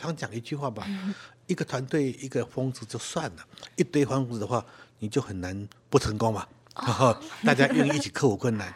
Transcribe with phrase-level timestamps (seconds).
[0.00, 0.86] 常讲一句话吧，
[1.48, 4.64] 一个团队一个疯子就算了，一堆疯子的话，
[5.00, 6.46] 你就很难不成功嘛。
[6.80, 7.16] Oh.
[7.44, 8.72] 大家愿意一起克服困难。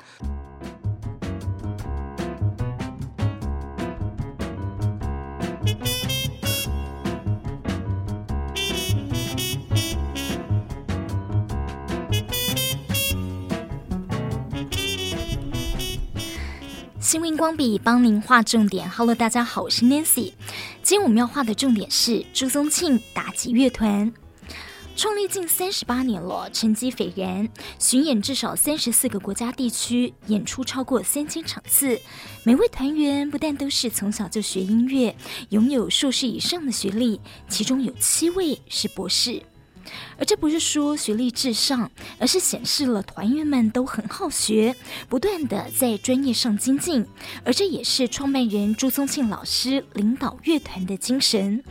[16.98, 18.90] 新闻光笔帮您画重点。
[18.90, 20.32] Hello，大家好，我是 Nancy。
[20.92, 24.12] 今天我们要画的重点是朱宗庆打击乐团，
[24.94, 27.48] 创立近三十八年了，成绩斐然，
[27.78, 31.98] 巡演至少三十四个国家地区，演出超过三千场次。
[32.44, 35.16] 每位团员不但都是从小就学音乐，
[35.48, 39.42] 拥有硕士以上的学历，其中有七位是博士。
[40.18, 44.74] 而这不是说学历至上，而是显示了团员们都很好学，
[45.08, 47.06] 不断地在专业上精进。
[47.44, 51.62] 而这也是创办人朱宗庆老师领导乐团的精神。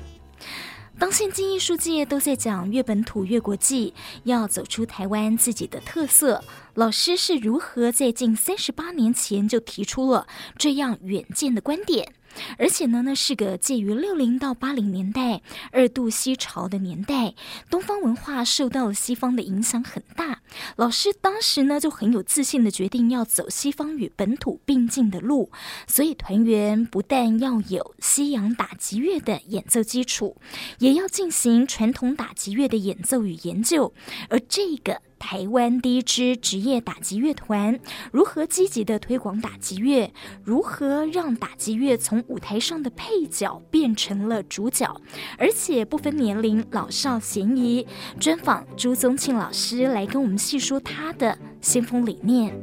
[1.00, 3.92] 当现今艺术界都在讲越本土越国际，
[4.24, 6.44] 要走出台湾自己的特色，
[6.76, 10.28] 老师是如何在近三十八年前就提出了
[10.60, 12.14] 这样远见的观点？
[12.58, 17.34] 而且呢，那是个介于六零到八零年代二度西潮的年代，
[17.70, 20.42] 东方文化受到西方的影响很大。
[20.76, 25.52] 老师当时呢就很有自信的决定要走西方与本土并进的路，
[25.88, 30.38] 所以团员不但要有西洋打击乐的演奏基础，
[30.80, 33.94] 也要进行传统打击乐的演奏与研究。
[34.30, 35.02] 而这个。
[35.22, 37.80] 台湾第一支职业打击乐团
[38.12, 40.12] 如何积极地推广打击乐？
[40.44, 45.00] 如何让打击乐从舞台上的配角变成了主角？
[45.38, 47.86] 而且不分年龄，老少咸宜。
[48.20, 52.60] 专访朱宗庆老师来跟我们细说他的先锋理念。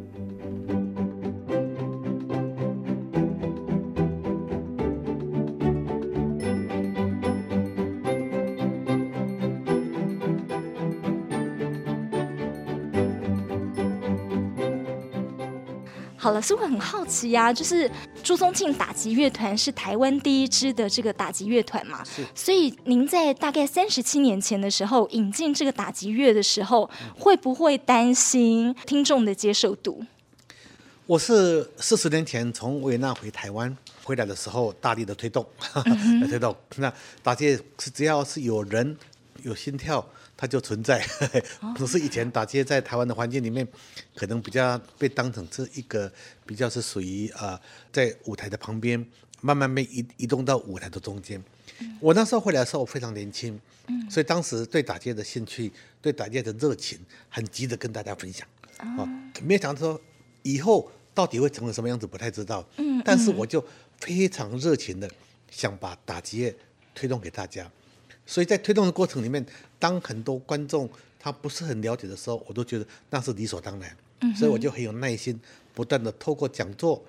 [16.21, 17.53] 好了，所以我很好奇呀、啊？
[17.53, 17.89] 就是
[18.25, 22.03] 朱宗庆打击乐团是台湾第一支的这个打击乐团嘛？
[22.05, 22.27] 是。
[22.35, 30.05] 所以您在大概三十七年前的时候引进这个打击乐的时候，会不会担心听众的接受度？
[31.07, 35.47] 我是四十年前从维也纳回台湾回来的时候，大力的 推动，
[35.85, 36.55] 嗯、推动。
[36.77, 36.93] 那
[37.23, 38.97] 打击是只要是有人
[39.45, 40.05] 有心跳。
[40.41, 41.05] 它就存在，
[41.77, 43.67] 不是以前打击在台湾的环境里面，
[44.15, 46.11] 可能比较被当成是一个
[46.47, 47.61] 比较是属于啊，
[47.93, 49.05] 在舞台的旁边，
[49.41, 51.43] 慢慢被移移动到舞台的中间。
[51.99, 53.61] 我那时候回来的时候，我非常年轻，
[54.09, 56.97] 所以当时对打击的兴趣，对打击的热情，
[57.29, 58.47] 很急着跟大家分享。
[58.77, 59.03] 啊，
[59.43, 60.01] 没有想到说
[60.45, 62.65] 以后到底会成为什么样子，不太知道。
[63.05, 63.65] 但是我就
[63.99, 65.11] 非常热情的
[65.51, 66.55] 想把打击
[66.95, 67.69] 推动给大家。
[68.29, 69.45] 所以在推动的过程里面，
[69.79, 70.87] 当很多观众
[71.19, 73.97] 他不是很了解的时候，我都觉得那是理所当然。
[74.21, 75.41] 嗯、所以我就很有耐心，
[75.73, 77.03] 不断的透过讲座、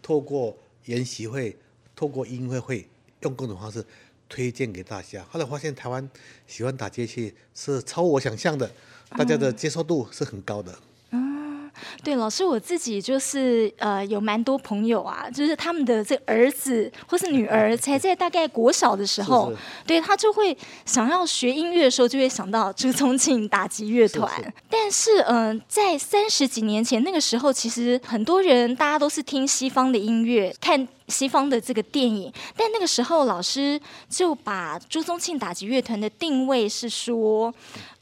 [0.00, 1.54] 透过研习会、
[1.94, 2.88] 透过音乐会，
[3.20, 3.84] 用各种方式
[4.26, 5.22] 推荐给大家。
[5.24, 6.08] 后来发现台湾
[6.46, 8.70] 喜欢打街戏是超我想象的，
[9.10, 10.72] 大家的接受度是很高的。
[10.72, 10.93] 嗯
[12.02, 24.30] 对，老师，我自己就是呃，有蛮多朋友啊，就是他们的这儿子或是女儿， 才在大概国小的时候，是是对他就会想要学音乐的时候，就会想到朱宗庆打击乐团。
[24.68, 37.52] 但是，嗯、呃，在三十几年前那个时候，其实很多人大家都是听西方的音乐，看西方的这个电影，但那个时候老师就把朱宗庆打击乐团的定位是说。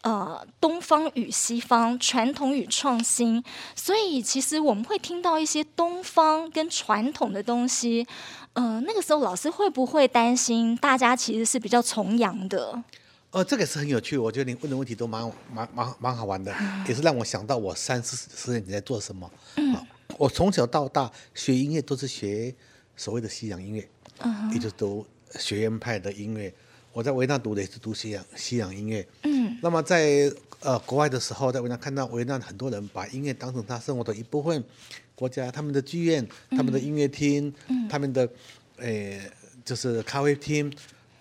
[0.03, 3.43] 呃，东方与西方，传统与创新，
[3.77, 8.05] 所以其实我们会听到一些东方跟传统的东西。
[8.55, 12.83] 呃，那个时候老师会不会担心大家其实是比较崇洋的？
[13.31, 15.23] 呃，这个是很有趣，我觉得你问的问题都蛮
[15.55, 19.31] 蛮蛮蛮好玩的，嗯、也是让我想到我三四十年你在做什么。
[19.57, 19.75] 嗯、
[20.19, 22.53] 我从小到大学音乐都是学
[22.97, 23.89] 所谓的西洋音乐，
[24.19, 25.07] 嗯，也就是读
[25.39, 26.53] 学院派的音乐。
[26.93, 30.31] 我在维纳读的也是读西洋西洋音乐，嗯，那么在
[30.61, 34.63] 呃国外的时候，在维纳看到维纳很多人把音乐当成他生活的一部分，
[35.15, 38.29] 国家他们的剧院、他们的音乐厅、嗯、他们的，
[38.77, 39.21] 呃，
[39.65, 40.71] 就是咖啡厅，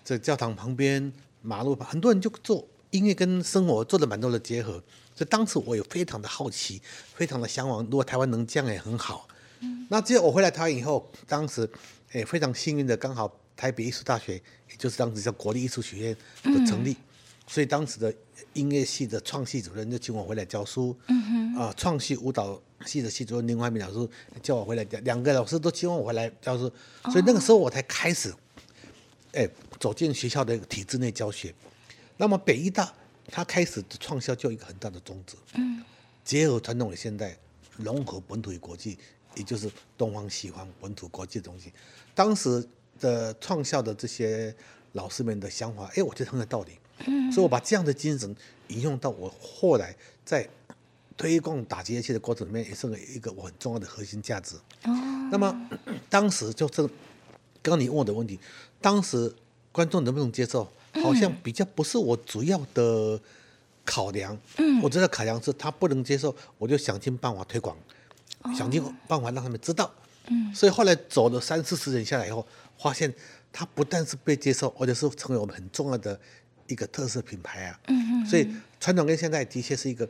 [0.04, 1.10] 在教堂旁边、
[1.40, 4.72] 马路旁，很多人就做音乐跟生活做了蛮多的结合，
[5.14, 6.82] 所以当时我有非常的好奇，
[7.14, 9.26] 非常的向往，如果台湾能这样也很好。
[9.60, 11.66] 嗯，那只有我回来台湾以后，当时
[12.12, 13.38] 诶非常幸运的刚好。
[13.62, 14.34] 台北艺术大学，
[14.68, 16.96] 也就是当时叫国立艺术学院的成立，嗯、
[17.46, 18.12] 所以当时的
[18.54, 20.98] 音乐系的创系主任就请我回来教书。
[21.06, 21.54] 嗯哼。
[21.60, 24.08] 啊，创系舞蹈系的系主任林怀民老师
[24.42, 26.68] 叫我回来教，两个老师都希望我回来教书，
[27.04, 28.34] 所以那个时候我才开始
[29.30, 29.48] 哎，
[29.78, 31.54] 走进学校的体制内教学。
[32.16, 32.92] 那么北医大
[33.28, 35.84] 它开始的创校就有一个很大的宗旨，嗯，
[36.24, 37.38] 结合传统与现代，
[37.76, 38.98] 融合本土与国际，
[39.36, 41.72] 也就是东方西方本土国际的东西。
[42.12, 42.68] 当时
[43.02, 44.54] 的创校的这些
[44.92, 48.34] 老师们的想法，哎，我觉得很有道理，嗯，所以我把这样的精神
[48.68, 49.94] 引用到我后来
[50.24, 50.48] 在
[51.16, 54.54] 推广打击乐器的过程里面，也是一个我很重要的核心价值。
[54.84, 54.90] 哦，
[55.32, 55.68] 那么
[56.08, 56.82] 当时就是
[57.60, 58.38] 刚刚你问我的问题，
[58.80, 59.34] 当时
[59.72, 60.66] 观众能不能接受？
[61.02, 63.18] 好像比较不是我主要的
[63.84, 64.38] 考量。
[64.58, 67.76] 嗯，我知道考量是他不能接受，我就想尽办法推广，
[68.42, 69.90] 哦、想尽办法让他们知道。
[70.28, 72.46] 嗯，所以后来走了三四十人下来以后，
[72.82, 73.12] 发现
[73.52, 76.18] 它不但是被接受，而且是成为我们很重要的
[76.66, 77.80] 一个特色品牌啊。
[77.88, 78.26] 嗯嗯。
[78.26, 78.48] 所以
[78.80, 80.08] 传统跟现代的确是一个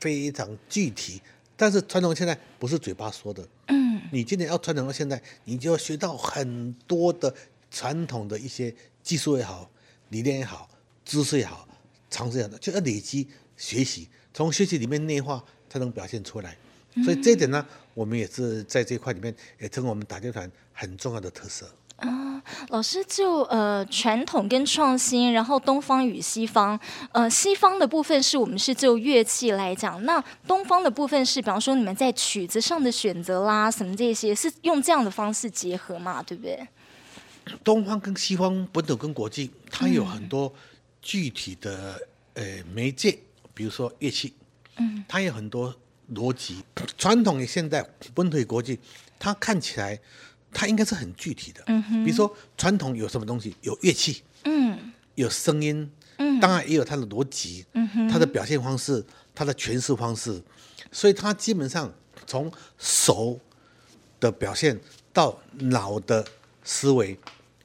[0.00, 1.20] 非常具体，
[1.56, 3.46] 但是传统现在不是嘴巴说的。
[3.68, 4.00] 嗯。
[4.12, 7.34] 你今天要传统到现在，你就要学到很多的
[7.70, 9.70] 传统的一些技术也好。
[10.10, 10.68] 理念也好，
[11.04, 11.66] 知识也好，
[12.08, 16.56] 常识也好，就要累积学习，从学习里面内化，才能表现出来。
[17.02, 21.68] 所以这一点呢，我们也是在这一块里面，也成为我们打击乐团很重要的特色。
[22.44, 26.78] 啊，老师就呃传统跟创新，然后东方与西方，
[27.12, 36.66] 呃西方的部分是我们是就乐器来讲，那东方的部分是，比方说你们在曲子上的选择啦，什么这些，是用这样的方式结合嘛，对不对？
[37.62, 40.52] 东方跟西方，本土跟国际，它有很多
[41.02, 42.00] 具体的
[42.32, 42.42] 呃
[42.72, 43.18] 媒介，
[43.52, 44.32] 比如说乐器，
[44.76, 45.74] 嗯，它有很多
[46.14, 46.62] 逻辑。
[46.96, 48.78] 传统与现代，本土与国际，
[49.18, 49.98] 它看起来
[50.54, 52.04] 它应该是很具体的，嗯哼。
[52.04, 53.54] 比如说传统有什么东西？
[53.60, 59.04] 有乐器，嗯，有声音，嗯，当然也有它的逻辑，嗯哼，它的表现方式，
[59.34, 60.40] 它的诠释方式，
[60.92, 61.92] 所以它基本上
[62.26, 63.38] 从手
[64.20, 64.80] 的表现
[65.12, 66.24] 到脑的
[66.62, 67.18] 思维。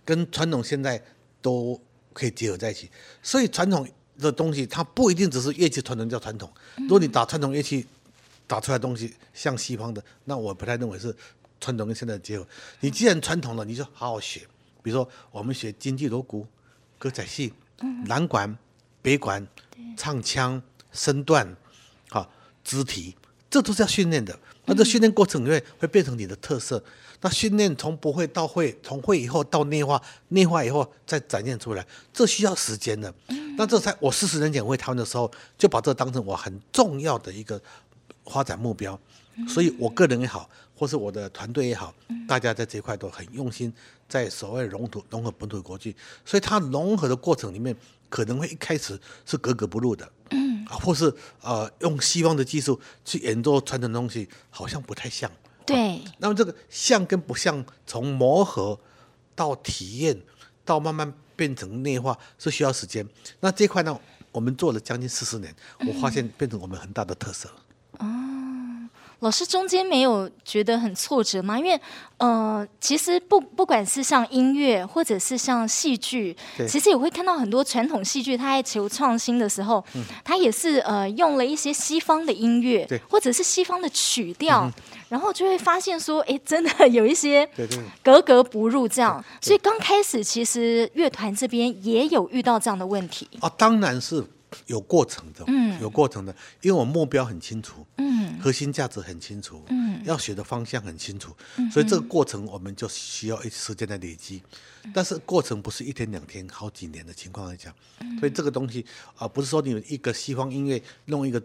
[0.03, 0.99] 跟传统现在
[1.39, 1.79] 都
[2.13, 2.89] 可以结合在一起，
[3.21, 3.87] 所以传统
[4.17, 6.51] 的东西它不一定只是乐器传统叫传统。
[6.77, 7.85] 如果你打传统乐器
[8.47, 11.15] 打出来的东西像西方的，那我不太认为是
[11.59, 12.47] 传统跟现代的结合。
[12.79, 14.41] 你既然传统了，你就好好学。
[14.81, 16.47] 比如说我们学京剧、锣鼓、
[16.97, 17.53] 歌仔戏、
[18.05, 18.57] 南管、
[19.01, 19.45] 北管、
[19.97, 20.61] 唱腔、
[20.91, 21.55] 身段、
[22.09, 22.27] 啊
[22.63, 23.15] 肢体，
[23.49, 24.37] 这都是要训练的。
[24.65, 26.83] 那这训练过程里面会变成你的特色。
[27.21, 33.13] 那训练从不会到会，从会以后到内化，内化以后再展现出来，这需要时间的。
[33.57, 37.61] 那这才我四十年前回台湾的时候，就把这当成我很重要的一个
[38.25, 38.97] 发展目标。
[39.47, 41.93] 所以我个人也好，或是我的团队也好，
[42.25, 43.73] 大家在这一块都很用心，
[44.07, 45.93] 在所谓融土融合本土国际。
[46.23, 47.75] 所以它融合的过程里面，
[48.07, 50.09] 可能会一开始是格格不入的，
[50.69, 55.29] 啊，或是呃用西方的技术去研究传统的东西，好像不太像。
[55.65, 58.79] 对，那么这个像跟不像，从磨合
[59.35, 60.17] 到体验，
[60.63, 63.05] 到慢慢变成内化，是需要时间。
[63.41, 63.99] 那这块呢，
[64.31, 65.53] 我们做了将近四十年，
[65.85, 67.49] 我发现变成我们很大的特色。
[69.19, 71.59] 老师中间没有觉得很挫折吗？
[71.59, 71.79] 因为，
[72.17, 76.35] 呃，其实不不管是像音乐，或者是像戏剧，
[76.67, 84.73] 其实也会看到很多传统戏剧，它在求创新的时候，嗯、它也是呃用了一些西方的音乐，或者是西方的曲调，嗯、
[85.09, 87.45] 然后就会发现说，哎，真的有一些
[88.01, 89.21] 格格不入这样。
[89.41, 93.27] 所以刚开始其实乐团这边也有遇到这样的问题。
[93.41, 94.25] 啊，当然是。
[94.65, 104.41] 有过程的，嗯，有过程的，因为我目标很清楚，嗯，核心价值很清楚，嗯，要学的方向很清楚，嗯，所以这个过程我们就需要一时间的累积，
[104.83, 111.41] 嗯，但是过程不是一天两天，好几年的情况来讲，嗯，所以这个东西啊，不是说你一个西方音乐弄一个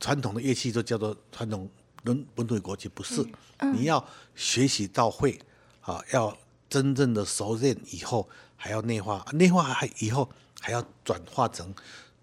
[0.00, 1.68] 传统的乐器就叫做传统
[2.02, 3.24] 本本土国际，不是，
[3.58, 4.04] 嗯，你要
[4.34, 5.38] 学习到会
[5.80, 6.36] 啊，要
[6.68, 10.28] 真正的熟练以后，还要内化，内化还以后。
[10.64, 11.74] 还要转化成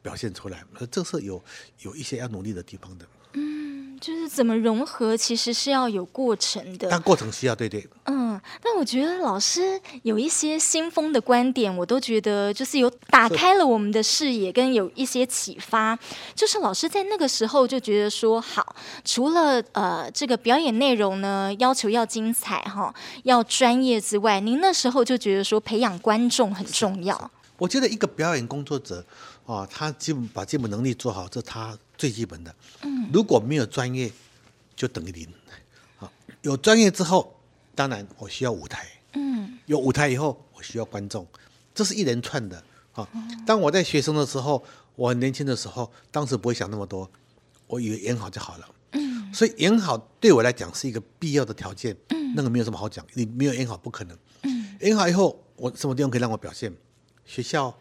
[0.02, 1.44] 表现出来，这是有
[1.82, 3.06] 有一些要努力的地方的。
[3.34, 6.88] 嗯，就是怎么融合，其实是要有过程的。
[6.90, 7.86] 但过程需要，对对。
[8.06, 16.00] 嗯，但我觉得老师有一些新风的观点，我都觉得就是有打开了我们的视野，跟有一些启发。
[16.34, 22.92] 就是老师在那个时候就觉得说，好，除了呃这个表演内容呢要求要精彩哈，
[23.26, 27.30] 要专业之外，您那时候就觉得说培养观众很重要。
[27.60, 29.06] 我觉得一个表演工作者，
[29.46, 32.56] 啊，他基本把基本能力做好，这是他最基本的。
[32.84, 34.10] 嗯，如果没有专业，
[34.76, 35.28] 就等于零。
[36.00, 36.10] 啊，
[36.42, 37.38] 有专业之后，
[37.76, 38.88] 当然我需要舞台。
[39.14, 41.28] 嗯，有舞台以后，我需要观众，
[41.76, 42.64] 这是一连串的。
[42.94, 43.08] 啊，
[43.46, 44.64] 当我在学生的时候，
[44.96, 47.12] 我很年轻的时候，当时不会想那么多，
[47.68, 48.70] 我以为演好就好了。
[48.94, 51.94] 嗯，所以演好对我来讲是一个必要的条件。
[52.10, 54.18] 嗯，那个没有什么好讲，你没有演好不可能。
[54.44, 55.38] 嗯，演好以后。
[55.60, 56.74] 我什么地方可以让我表现？
[57.30, 57.78] 学校、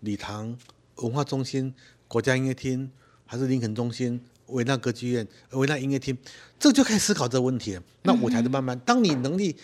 [0.00, 0.58] 礼堂、
[0.96, 1.72] 文化中心、
[2.08, 2.90] 国家音乐厅，
[3.24, 6.18] 还是林肯中心、维纳歌剧院、维纳音乐厅？
[6.58, 7.82] 这就开始思考这个问题了。
[8.02, 9.54] 那舞台的慢慢，嗯、当你能力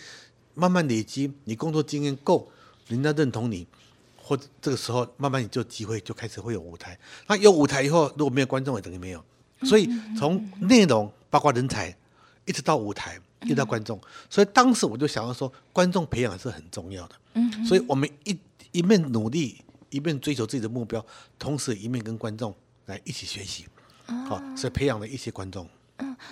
[0.53, 2.49] 慢慢累积，你工作经验够，
[2.87, 3.67] 人家认同你，
[4.15, 6.97] 或者这个时候慢慢你就机会就开始会有舞台。
[7.27, 9.21] 那有舞台以后，如果没有观众，也等于没有。
[9.63, 11.93] 所以从内容包括人才，
[12.45, 13.99] 一直到舞台，一直到观众。
[14.29, 17.15] 所以当时我就想要说，观众培养是很重要的。
[17.67, 18.33] 所以我们一
[18.77, 21.03] 一面努力，一面追求自己的目标，
[21.39, 22.53] 同时一面跟观众
[22.85, 23.65] 来一起学习，
[24.29, 25.67] 好，所以培养了一些观众。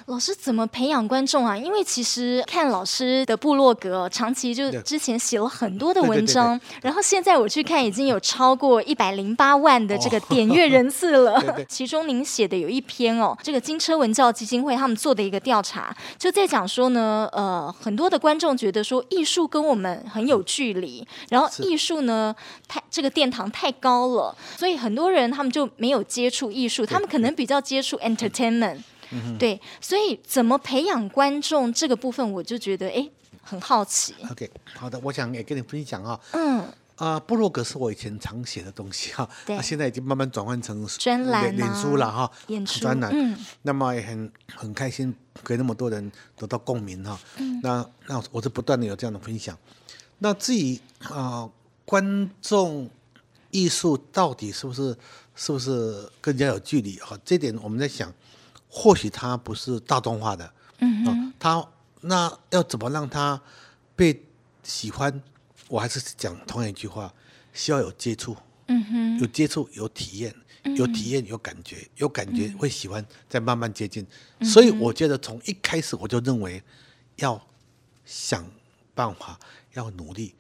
[0.08, 1.58] 嗯，老师怎么培养观众啊？
[1.58, 11.42] 因为其实看老师的部落格，长期就之前写了很多的文章，然后现在我去看，已经有超过一百零八万的这个点阅人次了。
[11.68, 22.36] 其中您写的有一篇哦，这个金车文教基金会他们做的一个调查，就在讲说呢，呃，很多的观众觉得说艺术跟我们很有距离，然后艺术呢
[22.68, 28.78] 太这个殿堂太高了，所以很多人他们就没有接触艺术，他们可能比较接触 entertainment。
[29.12, 33.10] 嗯、对，所以怎么培养观众这个部分，我就觉得哎，
[33.42, 34.16] 很好奇。
[34.32, 36.20] OK，好的，我想也跟你分享啊。
[36.32, 36.66] 嗯。
[36.96, 43.12] 啊，布洛格是我以前常写的东西哈，那、啊、现在已经慢慢转换成专栏、脸书了哈，演出专栏。
[43.14, 43.38] 嗯。
[43.64, 47.20] 那么也很很开心，给那么多人得到共鸣哈。
[47.38, 47.60] 嗯。
[47.62, 49.58] 那那我是不断的有这样的分享。
[50.20, 51.50] 那至于啊，
[51.84, 52.90] 观众
[53.52, 54.98] 艺术到底是不是
[55.36, 57.20] 是不是更加有距离哈？
[57.26, 58.10] 这点我们在想。
[58.70, 61.66] 或许他不是大众化的，嗯哼，他
[62.02, 63.42] 那要怎么让他
[63.96, 64.24] 被
[64.64, 65.22] 喜欢？
[65.68, 67.14] 我还是讲同样一句话，
[67.54, 68.36] 需要有接触，
[68.68, 70.36] 嗯哼，有接触有体验，
[70.76, 74.06] 有体验有感觉，有感觉会喜欢，再慢慢接近。
[74.42, 76.62] 所以我觉得从一开始我就认为
[77.16, 77.42] 要
[78.06, 78.46] 想
[78.94, 79.40] 办法，
[79.74, 80.36] 要努力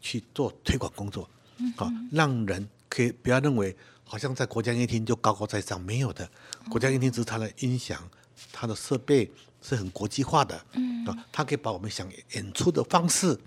[0.00, 1.28] 去做推广工作，
[1.74, 3.76] 好，让人可以不要认为。
[4.08, 6.26] 好像在国家音乐厅就高高在上，没有的。
[6.70, 8.02] 国家音乐厅只是它的音响，
[8.50, 10.58] 它的设备是很国际化的。
[10.72, 13.38] 嗯，啊，它可以把我们想演出的方式、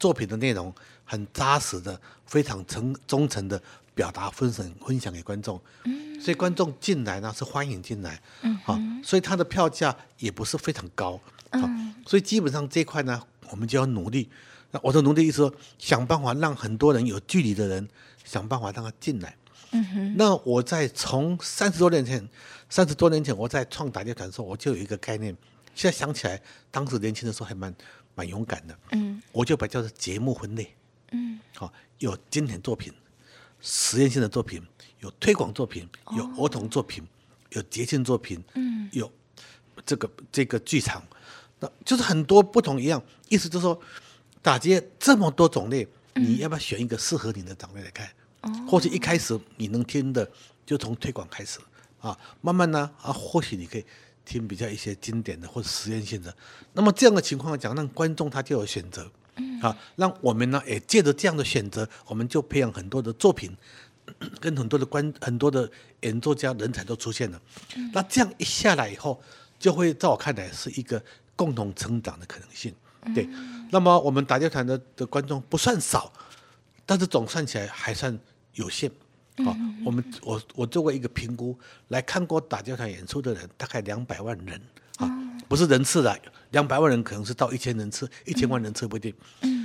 [0.00, 0.74] 作品的内容
[1.04, 3.62] 很扎实的、非常诚忠诚的
[3.94, 5.60] 表达、分享、分享给观众。
[5.84, 8.20] 嗯，所以观众进来呢是欢迎进来。
[8.42, 11.20] 嗯，好，所以它的票价也不是非常高。
[11.50, 14.28] 嗯，所以基本上这一块呢，我们就要努力。
[14.72, 17.88] 那我的努力意思说，想办法让很多人有距离的人，
[18.24, 19.36] 想办法让他进来。
[19.72, 22.28] 嗯哼，那我在从三十多年前，
[22.68, 25.36] 三十多年前我在创打击团的时候，我就有一个概念。
[25.74, 27.74] 现在想起来，当时年轻的时候还蛮
[28.14, 28.76] 蛮勇敢的。
[28.92, 30.74] 嗯，我就把叫做节目分类。
[31.12, 32.92] 嗯，好，有经典作品、
[33.60, 34.60] 实验性的作品，
[34.98, 37.06] 有推广作品，有儿童作品，
[37.50, 38.42] 有节庆作品。
[38.54, 39.10] 嗯，有
[39.86, 41.02] 这个这个剧场，
[41.60, 43.02] 那就是很多不同一样。
[43.28, 43.80] 意思就是说，
[44.42, 48.08] 打击这么多种类，你要不要选一个适合你的种类来看？
[48.68, 50.28] 或许一开始你能听的
[50.64, 51.58] 就从推广开始
[52.00, 53.84] 啊，慢慢呢啊，或许你可以
[54.24, 56.34] 听比较一些经典的或者实验性的。
[56.72, 59.10] 那么这样的情况讲，让观众他就有选择，
[59.60, 63.54] 啊，让我们呢也借着这样的选择，我们就培养很多的作品，
[64.40, 65.70] 跟很多的观很多的
[66.00, 67.38] 演奏家人才都出现了。
[67.92, 69.20] 那这样一下来以后，
[69.58, 71.02] 就会在我看来是一个
[71.36, 72.74] 共同成长的可能性。
[73.14, 73.28] 对，
[73.70, 76.10] 那么我们打击团的的观众不算少，
[76.86, 78.18] 但是总算起来还算。
[78.54, 78.90] 有限，
[79.44, 84.60] 好，我们我我做过一个评估，来看过打交响演出的人大概两百万人。
[84.96, 85.08] 啊，
[85.48, 89.14] 不是人次的，两百万人可能是到一千人次，一千万人次不一定，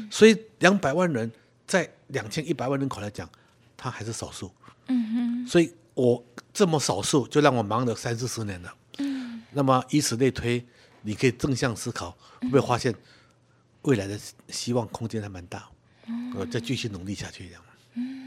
[0.10, 1.30] 所以两百万人
[1.68, 3.30] 在两千一百万人口来讲，
[3.76, 4.50] 他还是少数，
[4.88, 5.48] 嗯哼。
[5.48, 6.24] 所以我
[6.54, 9.44] 这么少数就让我忙了三四十年了，嗯。
[9.52, 10.66] 那么以此类推，
[11.02, 12.96] 你可以正向思考，会不会发现
[13.82, 15.68] 未来的希望空间还蛮大，
[16.34, 17.62] 我再继续努力下去这样。
[17.96, 18.25] 嗯、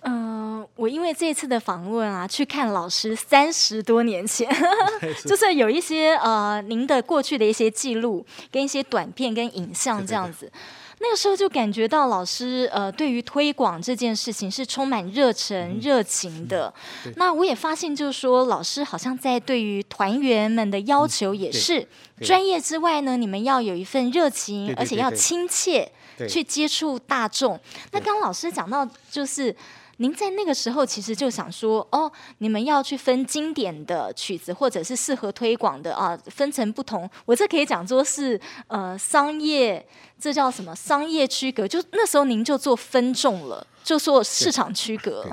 [0.00, 4.48] 呃，我因为这次的访问啊，去看老师三十多年前，
[5.24, 16.74] 就是有一些呃，您的过去的一些记录，跟一些短片跟影像这样子，对对对，那个时候就感觉到老师呃，对于推广这件事情是充满热忱、热情的。
[17.06, 21.86] 嗯、那我也发现，就是说老师好像在对于团员们的要求也是
[22.20, 25.92] 专业之外呢，你们要有一份热情，而且要亲切。
[26.28, 27.58] 去接触大众。
[27.90, 29.54] 那刚刚老师讲到，就是
[29.98, 37.08] 您在那个时候其实就想说，哦，你们要去分经典的曲子，或者是适合推广的啊，分成不同。
[37.24, 39.86] 我这可以讲说是呃商业，
[40.18, 41.68] 这叫什么商业区隔？
[41.68, 45.24] 就那时候您就做分众了，就做市场区隔。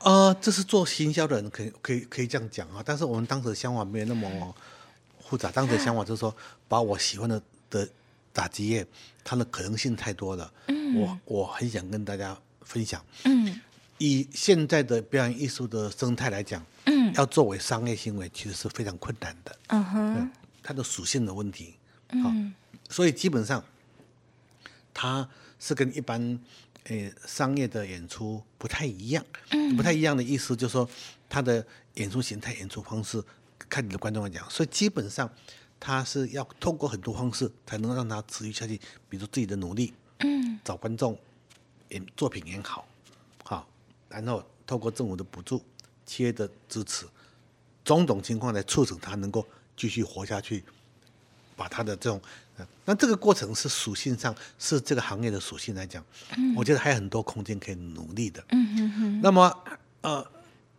[0.00, 2.82] 呃，这是做行销的人可以可以可以这样讲啊。
[2.84, 4.54] 但是我们当时的想法没有那么
[5.26, 6.34] 复杂，当时的想法就是说，
[6.68, 7.40] 把我喜欢的
[7.70, 7.88] 的。
[8.34, 8.84] 打击业
[9.22, 10.52] 它的可能性太多了。
[10.66, 13.02] 嗯，我我很想跟大家分享。
[13.24, 13.60] 嗯，
[13.98, 19.58] 以现在的表演艺术的生态来讲，嗯，要作为商业行为，其实是非常困难的。
[19.68, 20.30] 嗯哼，
[20.62, 21.76] 它的属性的问题。
[22.10, 22.52] 嗯，
[22.90, 23.64] 所以基本上，
[24.92, 25.26] 它
[25.60, 26.38] 是跟一般
[26.84, 29.24] 诶商业的演出不太一样。
[29.50, 30.88] 嗯，不太一样的意思就是说，
[31.28, 31.64] 它的
[31.94, 33.22] 演出形态、演出方式，
[33.68, 35.30] 看你的观众来讲，所以基本上。
[35.86, 41.14] 他是要透过很多方式才能让他持续下去，比如自己的努力，嗯，找观众，
[41.90, 42.88] 演作品演好，
[43.44, 43.68] 好，
[44.08, 45.62] 然后透过政府的补助、
[46.06, 47.04] 企业的支持，
[47.84, 50.64] 种种情况来促使他能够继续活下去，
[51.54, 52.18] 把他的这种，
[52.86, 56.02] 那这个过程是属性上是这个行业的属性来讲，
[56.38, 59.20] 嗯，我觉得还有很多空间可以努力的，嗯嗯嗯。
[59.22, 59.54] 那么，
[60.00, 60.26] 呃，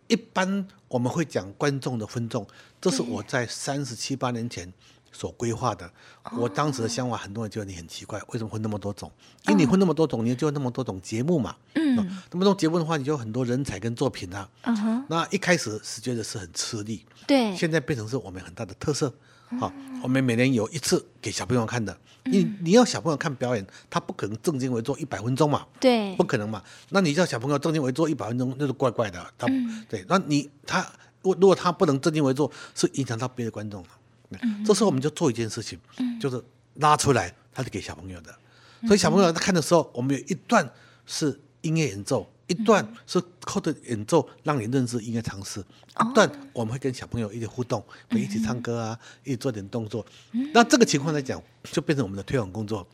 [0.08, 2.48] 一般我们会讲观众的分众，
[2.82, 4.74] 这是我在三十七八年前。
[5.16, 5.90] 所规划的，
[6.38, 9.10] 我当时的想法，很多人觉得你很奇怪，为什么会那么多种？
[9.48, 11.56] 因为你会那么多种，你就那么多种节目嘛。
[11.76, 11.96] 嗯，
[12.32, 14.50] 那么多节目的话，你就有很多人才跟作品啊。
[14.64, 15.06] 嗯哼。
[15.08, 17.56] 那一开始是觉得是很吃力，对。
[17.56, 19.14] 现在变成是我们很大的特色。
[19.60, 19.72] 好，
[20.04, 21.98] 我们每年有一次给小朋友看的。
[22.26, 25.66] 你你要小朋友看表演，他不可能正襟危坐一百分钟嘛。
[25.80, 26.16] 对。
[26.16, 26.62] 不可能嘛？
[26.90, 29.24] 那你叫小朋友正襟危坐一百分钟，那是怪怪的。
[29.38, 29.48] 他
[29.88, 30.86] 对，那你他
[31.22, 33.90] 如如果他不能正襟危坐，是影响到别的观众了。
[34.66, 35.80] 这时候我们就做一件事情，
[36.20, 36.44] 就是
[36.76, 38.36] 拉出来，它是给小朋友的，
[38.88, 40.70] 所以小朋友在看的时候，我们有一段
[41.06, 50.06] 是音乐演奏，一段是靠着演奏让你认识音乐常识，一段我们会跟小朋友一起互动，会一起唱歌啊，一起做点动作。
[50.54, 52.86] 那这个情况来讲，就变成我们的推广工作。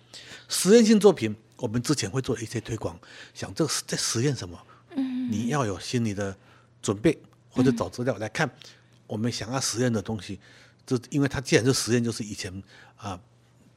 [0.47, 2.97] 实验性作品，我们之前会做一些推广，
[3.33, 4.57] 想这是在实验什么？
[5.29, 6.35] 你要有心理的
[6.81, 7.17] 准备，
[7.49, 8.49] 或者找资料来看
[9.07, 10.37] 我们想要实验的东西。
[10.97, 12.51] 就因为它既然是实验，就是以前
[12.97, 13.19] 啊、呃、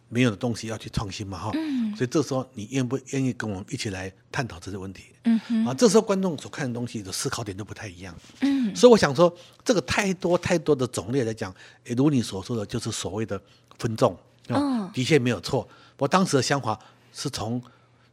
[0.09, 5.04] 没有的东西要去创新嘛哈，嗯、所以这时候你愿不愿意跟我们一起来探讨这些问题？
[5.23, 8.12] 嗯哼啊，这时候观众所看的东西的思考点都不太一样。
[8.40, 9.33] 嗯，所以我想说，
[9.64, 13.41] 这个太多太多的种类来讲，也如你所说的，就是所谓的
[13.78, 14.12] 分众
[14.49, 15.69] 啊，哦、的确没有错。
[15.99, 16.76] 我当时的想法
[17.12, 17.62] 是从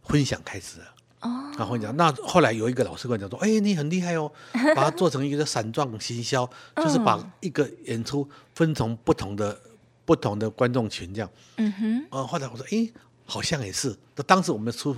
[0.04, 0.86] 分享开始的。
[1.21, 4.31] 哦，然后讲，那后来有一个老师跟我讲说：“哎，你很厉害哦，
[4.75, 9.60] 把它做成一个散状行销，就是把一个演出分成不同的
[10.03, 12.07] 不同的观众群这样。”嗯哼。
[12.10, 12.89] 呃，后来我说：“哎，
[13.25, 14.95] 好像也是。”那当时我们初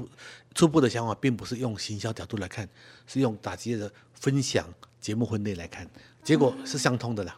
[0.56, 2.68] 初步的想法并不是用行销角度来看，
[3.06, 4.66] 是用打击的分享
[5.02, 5.86] 节目分类来看，
[6.24, 7.38] 结果是相通的啦。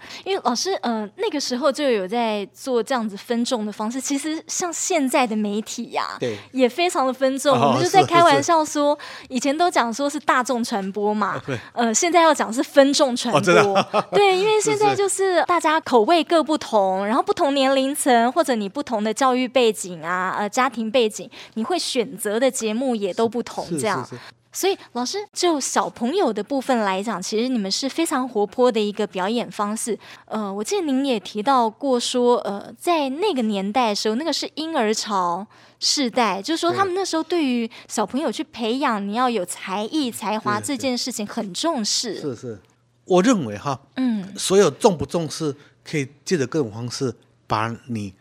[0.00, 4.00] 嗯，因为老师，呃，那个时候就有在做这样子分众的方式。
[4.00, 7.56] 其实像现在的媒体呀、啊，对，也非常的分众。
[7.56, 13.52] 哦、我们就在开玩笑说，以前都讲说是大众传播嘛，对呃，现在要讲是分众传播。
[13.74, 24.06] 哦、对，因为 现在就是大家口味各不同，然后不同年龄层或者你不同的教育背景啊，呃，家庭背景，你会选择的节目也都不同，这样。
[24.54, 29.98] 所以，老师就小朋友的部分来讲，其实你们是非常活泼的一个表演方式。
[30.26, 35.44] 呃，我记得您也提到过说，呃，在那个年代的时候，那个是婴儿潮
[35.80, 42.20] 世代，就是说他们那时候对于小朋友去培养你要有才艺才华这件事情很重视。
[42.20, 42.60] 是是，
[43.06, 47.12] 我认为哈，嗯，所有重不重视，可以借着各种方式
[47.48, 48.14] 把你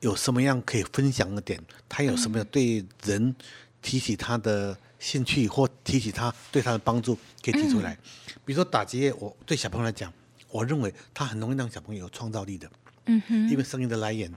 [0.00, 3.36] 有什么样可以分享的点，他有什么样对人
[3.80, 4.76] 提起他的。
[5.04, 7.92] 兴趣或提起他对他的帮助，可以提出来。
[7.92, 7.98] 嗯、
[8.42, 10.10] 比如说打击，我对小朋友来讲，
[10.48, 12.66] 我认为他很容易让小朋友有创造力的。
[13.04, 14.32] 嗯哼，因为声音的来源，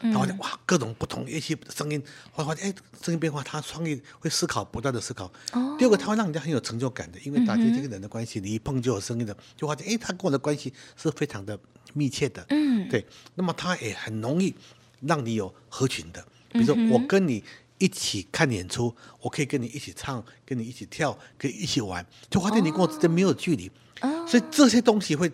[0.00, 5.24] 他发现哇，各种不同乐器声音，会发现哎，声音变化，他创意会思考，不断的思考。
[5.54, 11.58] 哦、第二个，他会让人家很有成就感的，因为打击这个人的关系，你一碰就有声音的，就发现哎，他跟我的关系是非常的
[11.94, 12.46] 密切的。
[12.50, 13.04] 嗯，对。
[13.34, 14.54] 那么他也很容易
[15.00, 17.42] 让你有合群的，比如说我跟你。
[17.82, 23.68] 一起看演出，我可以跟你一起唱，跟你一起跳，可以一起玩，就发现你跟我之间没有距离，
[24.02, 25.28] 哦、所以这些东西会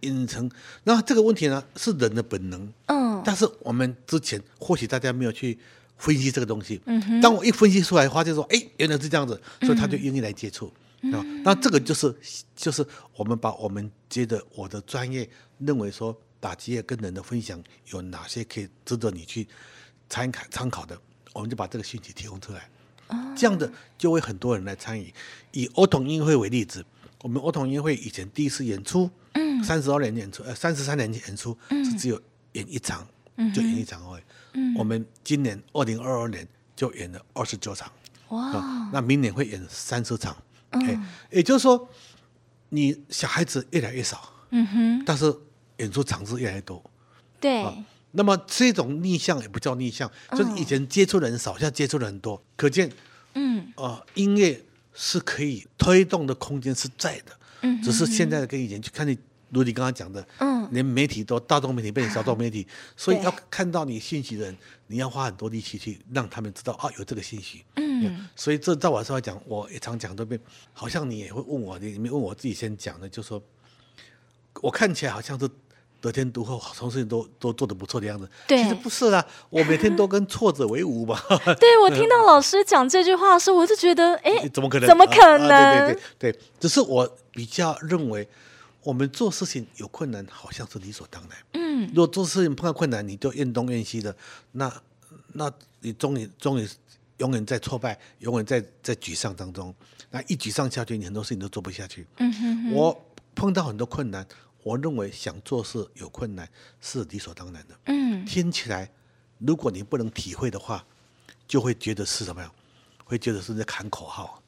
[0.00, 0.50] 引成。
[0.84, 5.58] 那这个问题呢，是人的本能，嗯，但是我们之前或许大家没有去
[5.98, 10.72] 分析这个东西，嗯哼，当我一分析出来，发现说，哎，原来是这样子，所以他就愿意来接触，
[11.44, 12.16] 那这个就是
[12.56, 12.82] 就是
[13.14, 19.46] 我们把我们觉得我的专业认为说打击乐跟人的分享有哪些可以值得你去
[20.08, 20.98] 参考参考的。
[21.32, 22.68] 我们就把这个讯息提供出来，
[23.36, 25.12] 这样的就会很多人来参与。
[25.52, 26.84] 以儿童音乐会为例子，
[27.22, 32.20] 我们儿童音乐会以前第一次演出，嗯，三十二年演出，呃，三十三年演出是只有
[32.52, 33.06] 演一场，
[33.54, 34.22] 就演一场而已。
[34.76, 37.90] 我们今年二零二二年就演了二十九场，
[38.30, 40.36] 哇，那明年会演三十场，
[40.70, 41.88] 哎，也就是说，
[42.70, 45.32] 你小孩子越来越少，嗯哼，但是
[45.78, 46.82] 演出场次越来越多，
[47.40, 47.64] 对。
[48.12, 52.90] 那么这种逆向也不叫逆向，就是以前接触的人少，现在接触的人多，可见，
[53.34, 54.62] 嗯，呃，音乐
[54.94, 59.18] 是可以推动的空间是在的，嗯，只是现在跟以前去看你。
[59.52, 62.64] 如你刚刚讲的，嗯，连媒体都大众媒体变成小众媒体，
[62.96, 67.64] 所以要看到你信息的人，你要花很多力气去让他们知道啊，有这个信息。
[67.74, 70.40] 嗯，所以这在我说来讲，我也常讲这边，
[70.72, 73.42] 好像你也会问我，你你问我自己先讲的，就说，
[74.62, 75.50] 我看起来好像是
[76.00, 78.28] 得天独厚，什么事情都都做得不错的样子。
[78.46, 81.20] 对，其实不是啦，我每天都跟挫折为伍嘛。
[81.60, 84.88] 对，我听到老师讲这句话的时候，我就觉得，哎，怎么可能？
[84.88, 85.50] 怎么可能？
[85.50, 88.26] 啊啊、对对对对，只是我比较认为。
[88.82, 91.38] 我们做事情有困难，好像是理所当然。
[91.52, 94.16] 嗯，如果做事情碰到困难，你就怨东怨西的，
[94.52, 94.72] 那
[95.34, 96.66] 那你终于终于
[97.18, 99.74] 永远在挫败，永远在在沮丧当中。
[100.10, 102.06] 那一沮丧下去，你很多事情都做不下去。
[102.16, 102.72] 嗯哼哼。
[102.72, 104.26] 我碰到很多困难，
[104.62, 106.48] 我认为想做事有困难
[106.80, 107.78] 是理所当然的。
[107.86, 108.90] 嗯，听起来，
[109.38, 110.84] 如果你不能体会的话，
[111.46, 112.52] 就会觉得是什么样？
[113.04, 114.42] 会觉得是在喊口号。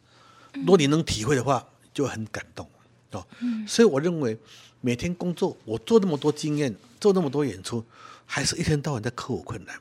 [0.53, 2.68] 如果你能体会的话，就很感动。
[3.12, 3.27] 哦，
[3.66, 4.38] 所以我认为
[4.81, 7.85] 每天工作，我做那么多经验，做那么多演出，
[8.25, 9.75] 还是一天到晚在克服困难。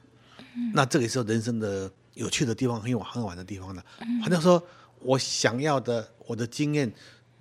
[0.74, 3.84] 那这个也是人生的有趣的地方，很有很好玩的地方呢。
[4.22, 4.62] 好像说
[5.00, 6.92] 我想要的，我的经验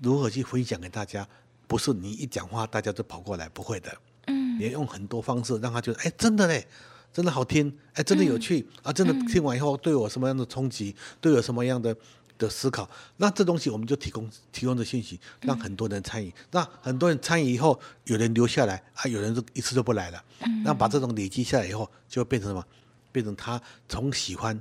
[0.00, 1.26] 如何去分享给大家，
[1.70, 3.96] 不是你一讲话大家就跑过来，不会的。
[4.26, 6.66] 嗯，你要用很多方式让他觉得，哎，真的嘞，
[7.12, 11.96] 真的好听，哎，真的有趣啊，真的听完以后对我什么样的冲击，对我什么样的。
[12.40, 16.30] 的思考，那这东西我们就提供提供的信息，让很多人参与。
[16.30, 20.24] 嗯、那很多人参与以后，有人留下来啊，有人就一次就不来了。
[20.38, 22.64] 嗯、那把这种累积下来以后，就会变成什么？
[23.12, 24.58] 变成他从喜欢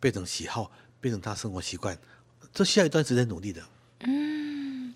[0.00, 1.94] 变成喜好，变成他生活习惯。
[2.54, 3.62] 这需要一段时间努力的。
[3.98, 4.94] 嗯，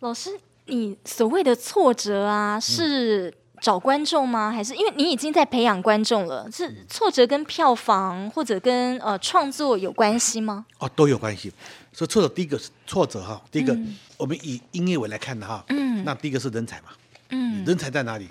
[0.00, 0.28] 老师，
[0.70, 3.34] 你所谓的挫折啊，是？
[3.62, 4.50] 找观众吗？
[4.50, 6.50] 还是因为你已经在培养观众了？
[6.50, 10.64] 是挫折跟票房或者跟呃创作有关系吗？
[10.78, 11.52] 哦，都有关系。
[11.92, 16.88] 所以挫折第一个是挫折哈，第一个、嗯、我们以音乐为来看的哈，嗯，那第一个是人才嘛，
[17.28, 18.30] 嗯，人才在哪里？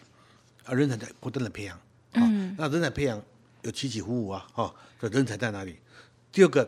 [0.66, 1.80] 啊，人才在不断的培养，
[2.14, 3.22] 嗯，那人才培养
[3.62, 5.76] 有起起伏伏啊，哈，人才在哪里？
[6.32, 6.68] 第二个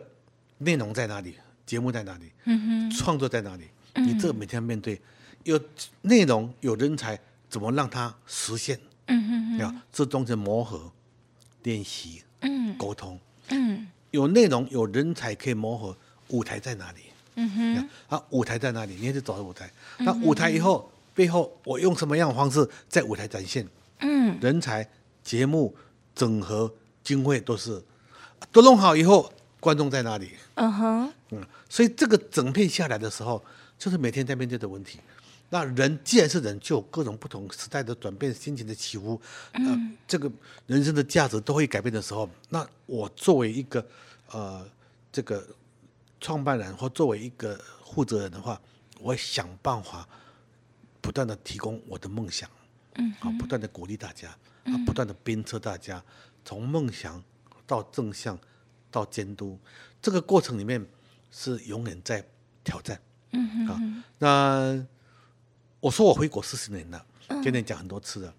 [0.59, 1.33] 内容在哪里？
[1.65, 2.31] 节目在哪里？
[2.43, 3.63] 嗯哼，创作在哪里？
[3.95, 5.01] 你这个每天面对
[5.43, 5.59] 有
[6.01, 7.19] 内容有人才。
[7.49, 8.79] 怎么让它实现？
[9.07, 10.89] 嗯哼哼，这中间磨合、
[11.63, 15.93] 练习、嗯，沟通，嗯，有内容、有人才可以磨合。
[16.29, 17.01] 舞台在哪里？
[17.35, 18.95] 嗯哼，啊，舞台在哪里？
[18.95, 19.69] 你也得找到舞台。
[19.97, 23.67] 那舞台以后背后，我用什么样的方式在舞台展现？
[23.99, 24.87] 嗯，人才、
[25.21, 25.75] 节目、
[26.15, 26.73] 整合、
[27.03, 27.83] 经费都是
[28.53, 30.31] 都弄好以后，观众在哪里？
[30.53, 33.43] 嗯哼，嗯，所以这个整片下来的时候，
[33.77, 35.01] 就是每天在面对的问题。
[35.53, 39.19] 那人既然是人，就有各种不同时代的转变、心情的起伏，
[39.51, 39.61] 呃，
[40.07, 40.31] 这个
[40.65, 43.85] 人生的价值都会改变的时候，那我作为一个
[44.31, 44.65] 呃
[45.11, 45.45] 这个
[46.21, 48.61] 创办人或作为一个负责人的话，
[49.01, 50.07] 我会想办法
[51.01, 52.49] 不断的提供我的梦想，
[52.95, 54.29] 嗯，啊，不断的鼓励大家，
[54.63, 56.01] 啊，不断的鞭策大家，
[56.45, 57.21] 从梦想
[57.67, 58.39] 到正向
[58.89, 59.59] 到监督，
[60.01, 60.87] 这个过程里面
[61.29, 62.25] 是永远在
[62.63, 62.97] 挑战，
[63.31, 64.87] 嗯啊，那。
[65.81, 67.05] 我说我回国四十年了，
[67.41, 68.33] 今天讲很多次了。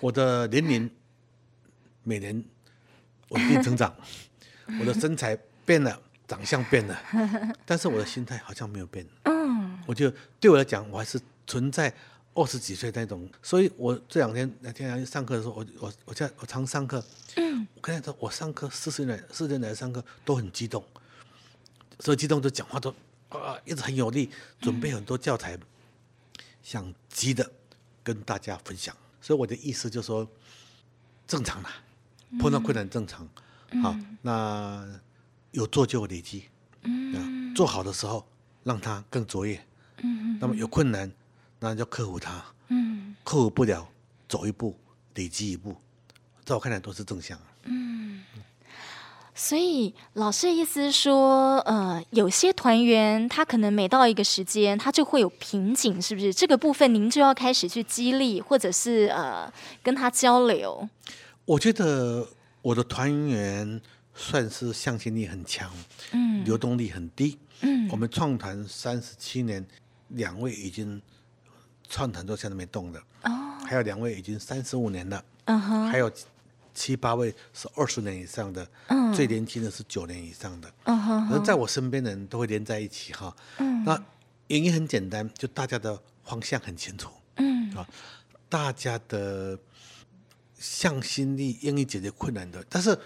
[0.00, 0.88] 我的年龄
[2.04, 2.44] 每年
[3.30, 3.92] 稳定成长，
[4.78, 6.96] 我的身材变了，长相变了，
[7.64, 9.04] 但是我的心态好像没有变。
[9.24, 11.92] 嗯，我就对我来讲，我还是存在
[12.34, 13.28] 二十几岁那种。
[13.42, 17.04] 所以我这两天那天上课的时候，我我我在我常上课。
[17.34, 20.84] 嗯，我跟你说，我上课四十年四十年来上课都很激动，
[21.98, 22.94] 所以激动就讲话都
[23.30, 25.58] 啊一直很有力，准备很多教材。
[26.66, 27.48] 想急的
[28.02, 30.28] 跟大家分享，所以我的意思就是说，
[31.24, 31.70] 正常啦，
[32.40, 33.28] 碰到困难正常，
[33.70, 35.00] 嗯、好，那
[35.52, 36.46] 有做就有累积，
[36.82, 38.26] 嗯，做好的时候
[38.64, 39.64] 让它更卓越，
[39.98, 41.08] 嗯，那么有困难，
[41.60, 43.88] 那就克服它，嗯，克服不了，
[44.28, 44.76] 走一步
[45.14, 45.76] 累积一步，
[46.44, 47.55] 在我看来都是正向，嗯。
[49.38, 56.32] 所以老师的意思是说，呃，有些团员他可能每到一个时间，他就会有瓶颈，是不是？
[56.32, 60.88] 这个部分您就要开始去激励，或者是呃跟他交流。
[61.44, 62.26] 我觉得
[62.62, 63.78] 我的团员
[64.14, 65.70] 算是向心力很强，
[66.12, 67.86] 嗯，流动力很低，嗯。
[67.90, 69.62] 我们创团三十七年，
[70.08, 71.00] 两位已经
[71.90, 73.30] 创团都现在没动的，哦，
[73.66, 76.10] 还有两位已经三十五年了，嗯哼，还有。
[76.76, 80.70] 七八位是二十年以上的，嗯、最年轻的是九年以上的。
[80.84, 83.34] 嗯哼，而在我身边的人都会连在一起哈。
[83.56, 84.00] 嗯，那
[84.48, 87.10] 原因很简单，就大家的方向很清楚。
[87.36, 87.88] 嗯，啊，
[88.50, 89.58] 大家的
[90.58, 92.62] 向心力，愿意解决困难的。
[92.68, 92.96] 但是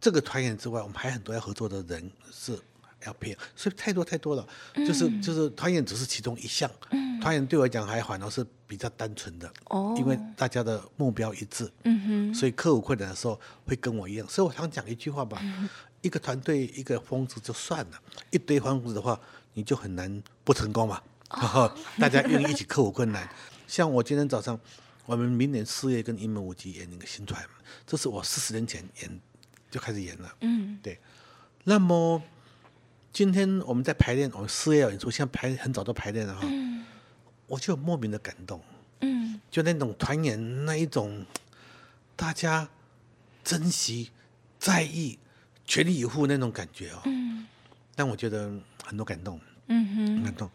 [0.00, 2.58] 这个团员之外，我们还有很多要合作的人是
[3.06, 4.46] 要配合，所以太多太多了。
[4.74, 12.00] 嗯、就是就是团员只是其中一项，嗯、团员对我来讲还反而是比较单纯的，哦、因为大家的目标一致，嗯、
[12.32, 14.28] 哼所以克服困难的时候会跟我一样。
[14.28, 15.68] 所以我常讲一句话吧：嗯、
[16.02, 19.18] 一个团队一个疯子就算了，一堆疯子的话，
[19.54, 21.02] 你就很难不成功嘛。
[21.30, 23.28] 哦、 大家愿意一起克服困难。
[23.66, 24.58] 像我今天早上，
[25.06, 27.40] 我们明年四月跟英文五级演一个新团，
[27.86, 29.20] 这是我四十年前演
[29.70, 30.34] 就开始演了。
[30.40, 30.98] 嗯，对。
[31.62, 32.20] 那么
[33.12, 36.40] 今天我们在排练，我们四月要演出，现在排很早都排练了哈。
[36.44, 36.84] 嗯。
[37.46, 38.60] 我就莫名的感动。
[39.00, 39.40] 嗯。
[39.50, 41.24] 就那种团圆那一种，
[42.16, 42.68] 大家
[43.42, 44.10] 珍惜、
[44.58, 45.18] 在意、
[45.64, 47.02] 全力以赴那种感觉哦。
[47.04, 47.46] 嗯。
[47.94, 48.52] 但我觉得
[48.84, 49.40] 很多感动。
[49.66, 50.22] 嗯哼。
[50.24, 50.50] 感动。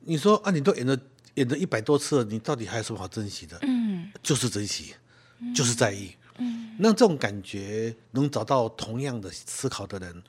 [0.00, 0.98] 你说啊，你都演了。
[1.34, 3.56] 演了一百多次了，你到底还有什么好珍惜的？
[3.62, 4.92] 嗯，就是珍惜，
[5.38, 6.10] 嗯、就是在意。
[6.38, 10.22] 嗯，那这种感觉能找到同样的思考的人，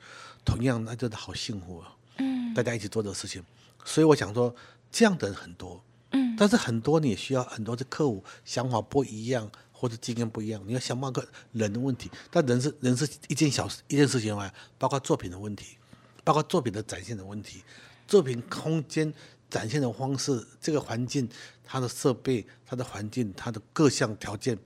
[0.44, 1.96] 同样那真的好幸福啊！
[2.18, 3.44] 嗯，大家一起做这个事情，
[3.84, 4.54] 所以我想说，
[4.90, 5.82] 这样的人很多。
[6.12, 11.22] 嗯，但是很多你也需要很多的客户想法不一样，或者经验不一样，你要想办法
[11.52, 12.10] 人的问题。
[12.30, 15.76] 但人是人是一件小事，一件事情嘛，包括作品的问题，
[16.24, 17.62] 包括作品的展现的问题，
[18.06, 19.12] 作品空间。
[19.50, 21.28] 展现的方式，这个环境，
[21.64, 24.56] 它的设备，它的环境，它的各项条件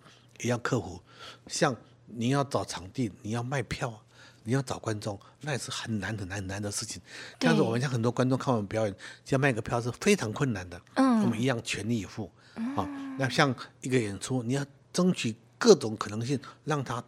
[0.41, 1.01] 也要克服。
[1.47, 4.04] 像你要找场地，你要卖票，
[4.44, 7.02] 你要找观众，那也是很难很难很难的事情。
[7.38, 8.94] 对但是我们像很多观众看我们表演，
[9.30, 10.80] 要卖个票是非常困难的。
[10.94, 12.30] 嗯，我们一样全力以赴。
[12.57, 17.02] 嗯、啊，那像一个演出，你要争取各种可能性，让它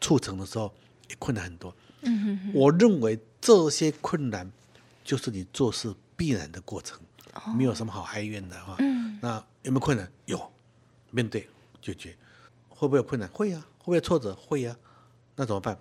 [0.00, 0.72] 促成的时候，
[1.08, 1.74] 也困难很多。
[2.00, 4.50] 嗯哼哼，我认为这些困难
[5.04, 6.98] 就是你做事必然的过程。
[7.56, 10.10] 没有什么好哀怨的哈，嗯、那有没有困难？
[10.24, 10.50] 有，
[11.10, 11.48] 面对
[11.80, 12.16] 解决，
[12.68, 13.28] 会不会有困难？
[13.30, 14.34] 会呀、啊，会不会挫折？
[14.34, 15.78] 会呀、啊，那怎么办？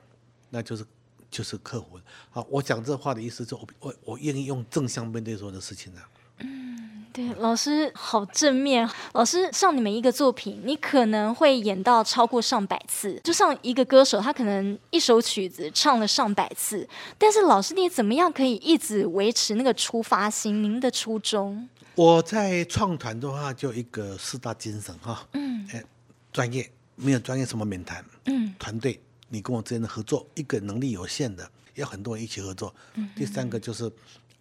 [0.49, 0.85] 那就是
[1.29, 1.99] 就是克服。
[2.29, 6.01] 好，我讲这话的意思是我我我愿意用正向面对所有的事情呢。
[6.39, 7.05] 嗯。
[7.13, 8.87] 对，老师好正面。
[9.13, 13.19] 老师上你们一个作品，你可能会演到超过上百次。
[13.23, 20.61] 就像一个歌手，他可能一首曲子唱了上百次，但是老师你怎么样可以一直维持那个出发心？
[20.61, 21.67] 您的初衷？
[21.95, 25.27] 我在创团的话，就一个四大精神哈。
[25.33, 25.67] 嗯。
[25.73, 25.83] 哎，
[26.31, 28.05] 专业没有专业什么免谈。
[28.25, 28.53] 嗯。
[28.59, 32.73] 团队，你跟我之间的合作，一个能力有限的，要很多人一起合作。
[32.95, 33.09] 嗯。
[33.15, 33.85] 第三个就是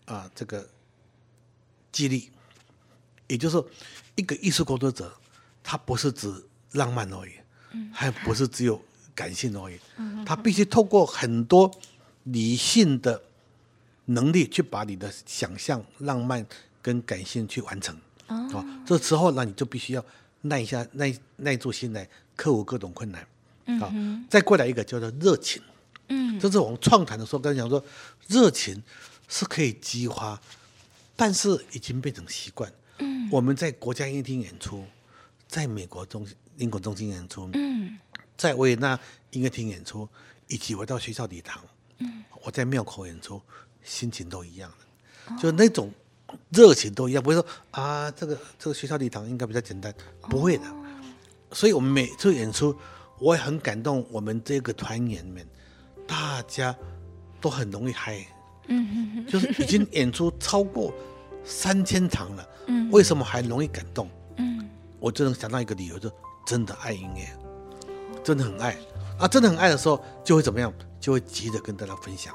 [0.05, 0.69] 啊、呃，这个
[1.91, 2.31] 激励。
[3.29, 3.69] 也就是说，
[4.15, 5.13] 一个艺术工作者，
[5.61, 6.33] 他不是指
[6.75, 7.33] 浪漫而已，
[7.93, 8.81] 还不是只有
[9.17, 9.77] 感性而已，
[10.25, 11.69] 他必须透过很多
[12.23, 13.21] 理性的
[14.05, 16.47] 能力去把你的想象、浪漫
[16.81, 17.99] 跟感性去完成。
[18.29, 18.49] 啊，
[18.87, 20.05] 这时候那，你就必须要
[20.43, 23.27] 耐一下、耐耐住心来克服各种困难。
[23.67, 23.93] 啊，
[24.31, 25.61] 再过来一个叫做热情。
[26.09, 27.85] 嗯，这是我们创谈的时候跟你讲说，
[28.29, 28.83] 热情
[29.29, 30.41] 是可以激发，
[31.17, 32.73] 但是已经变成习惯。
[32.99, 34.85] 嗯，我们在国家音乐厅演出，
[35.49, 36.27] 在美国中
[36.59, 37.99] 英国中心演出，嗯，
[38.37, 38.99] 在维也纳
[39.33, 40.09] 音乐厅演出，
[40.47, 41.61] 以及我到学校礼堂，
[41.99, 43.43] 嗯，我在庙口演出，
[43.83, 45.93] 心情都一样的，就那种
[46.51, 50.65] 热情都一样，不会说啊，这个这个学校礼堂应该比较简单，不会的。
[51.53, 52.77] 所以我们每次演出，
[53.19, 55.47] 我也很感动，我们这个团员们，
[56.07, 56.77] 大家
[57.41, 58.27] 都很容易嗨，
[58.69, 60.93] 嗯，就是已经演出超过。
[61.49, 64.11] 三千场了，嗯，为什么还容易感动？
[64.39, 66.11] 嗯，我就能想到一个理由，就
[66.45, 67.25] 真的爱音乐，
[68.25, 68.77] 真的很爱
[69.17, 69.29] 啊！
[69.29, 70.73] 真的很爱的时候，就会怎么样？
[70.99, 72.35] 就会急着跟大家分享。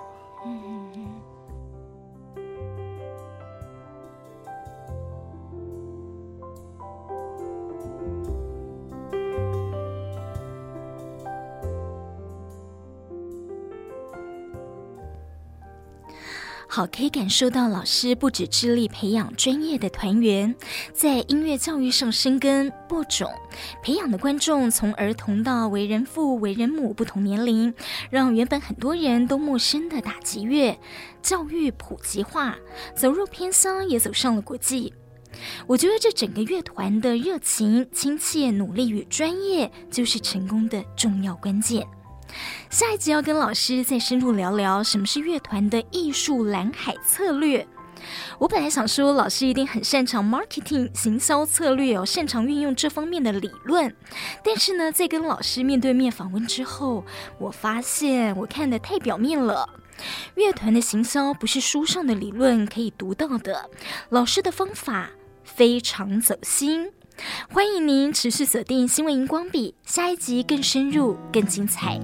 [16.74, 20.56] 好，可以感受到老师不止致力培养专业的团员，
[20.94, 23.30] 在音乐教育上深耕播种，
[23.84, 27.74] 培养的观众从儿童到为人父、为人母，不同年龄，
[28.10, 30.80] 让原本很多人都陌生的打击乐
[31.22, 32.56] 教育普及化，
[32.96, 34.94] 走入偏乡也走上了国际。
[35.68, 41.86] 我觉得这整个乐团的热情、亲切、努力与专业，就是成功的重要关键。
[42.70, 47.68] 下一集要跟老师再深入聊聊什么是乐团的艺术蓝海策略。
[48.40, 53.96] 我本来想说老师一定很擅长 marketing 行销策略哦，擅长运用这方面的理论。
[54.44, 57.06] 但是呢，在跟老师面对面访问之后，
[57.38, 59.70] 我发现我看得太表面了。
[60.34, 63.70] 乐团的行销不是书上的理论可以读到的，
[64.10, 65.12] 老师的方法
[65.44, 66.92] 非常走心。
[67.52, 72.00] 欢迎您持续锁定新闻荧光笔，下一集更深入、更精彩。